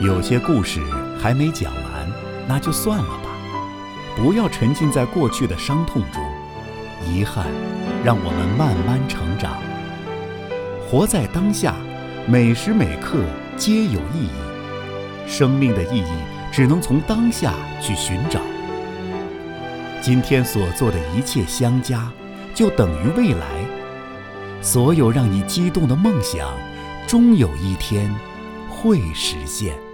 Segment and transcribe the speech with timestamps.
[0.00, 0.80] 有些故事
[1.20, 2.10] 还没讲完
[2.48, 3.28] 那就算了吧。
[4.16, 6.22] 不要沉浸在过去的伤痛中
[7.06, 7.46] 遗憾
[8.02, 9.52] 让我们慢慢成长。
[10.88, 11.74] 活在当下
[12.26, 13.18] 每时每刻
[13.58, 14.30] 皆有意义。
[15.26, 16.12] 生命的意义
[16.50, 18.40] 只能从当下去寻找。
[20.00, 22.10] 今天所做的一切相加
[22.54, 23.46] 就等于未来。
[24.62, 26.48] 所有让你激动的梦想
[27.06, 28.10] 终有一天
[28.70, 29.89] 会实现。